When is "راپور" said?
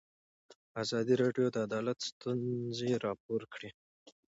3.05-3.41